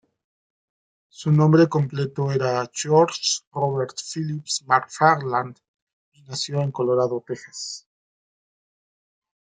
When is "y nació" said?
6.13-6.59